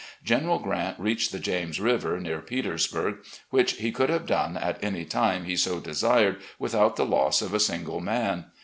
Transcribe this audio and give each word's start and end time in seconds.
General 0.23 0.57
Grant 0.57 0.99
reached 0.99 1.31
the 1.31 1.37
James 1.37 1.79
River, 1.79 2.19
near 2.19 2.41
Petersburg, 2.41 3.17
which 3.51 3.73
he 3.73 3.91
could 3.91 4.09
have 4.09 4.25
done 4.25 4.57
at 4.57 4.83
any 4.83 5.05
time 5.05 5.43
he 5.45 5.55
so 5.55 5.79
desired 5.79 6.41
without 6.57 6.95
the 6.95 7.05
loss 7.05 7.43
of 7.43 7.53
a 7.53 7.59
single 7.59 7.99
man. 7.99 8.45